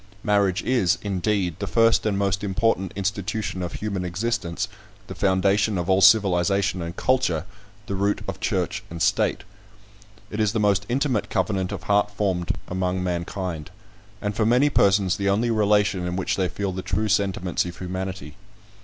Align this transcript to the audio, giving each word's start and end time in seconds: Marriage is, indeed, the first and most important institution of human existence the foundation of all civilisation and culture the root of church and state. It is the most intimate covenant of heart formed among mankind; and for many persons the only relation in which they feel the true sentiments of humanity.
Marriage 0.23 0.63
is, 0.63 0.97
indeed, 1.03 1.59
the 1.59 1.67
first 1.67 2.07
and 2.07 2.17
most 2.17 2.43
important 2.43 2.91
institution 2.95 3.61
of 3.61 3.73
human 3.73 4.03
existence 4.03 4.67
the 5.05 5.13
foundation 5.13 5.77
of 5.77 5.91
all 5.91 6.01
civilisation 6.01 6.81
and 6.81 6.95
culture 6.95 7.45
the 7.85 7.93
root 7.93 8.21
of 8.27 8.39
church 8.39 8.83
and 8.89 8.99
state. 8.99 9.43
It 10.31 10.39
is 10.39 10.53
the 10.53 10.59
most 10.59 10.87
intimate 10.89 11.29
covenant 11.29 11.71
of 11.71 11.83
heart 11.83 12.09
formed 12.09 12.57
among 12.67 13.03
mankind; 13.03 13.69
and 14.23 14.35
for 14.35 14.43
many 14.43 14.71
persons 14.71 15.17
the 15.17 15.29
only 15.29 15.51
relation 15.51 16.07
in 16.07 16.15
which 16.15 16.35
they 16.35 16.47
feel 16.49 16.71
the 16.71 16.81
true 16.81 17.07
sentiments 17.07 17.63
of 17.65 17.77
humanity. 17.77 18.37